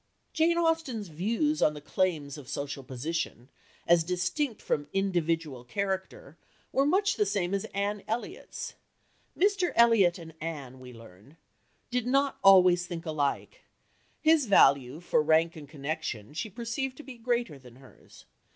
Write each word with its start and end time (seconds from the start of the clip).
Jane 0.33 0.57
Austen's 0.57 1.09
views 1.09 1.61
on 1.61 1.75
the 1.75 1.79
claims 1.79 2.35
of 2.35 2.47
social 2.49 2.83
position, 2.83 3.49
as 3.85 4.03
distinct 4.03 4.59
from 4.59 4.87
individual 4.93 5.63
character, 5.63 6.39
were 6.71 6.87
much 6.87 7.17
the 7.17 7.23
same 7.27 7.53
as 7.53 7.65
Anne 7.65 8.01
Elliot's. 8.07 8.73
Mr. 9.37 9.71
Elliot 9.75 10.17
and 10.17 10.33
Anne, 10.41 10.79
we 10.79 10.91
learn 10.91 11.37
"Did 11.91 12.07
not 12.07 12.39
always 12.43 12.87
think 12.87 13.05
alike. 13.05 13.61
His 14.19 14.47
value 14.47 15.01
for 15.01 15.21
rank 15.21 15.55
and 15.55 15.69
connection 15.69 16.33
she 16.33 16.49
perceived 16.49 16.97
to 16.97 17.03
be 17.03 17.19
greater 17.19 17.59
than 17.59 17.75
hers. 17.75 18.25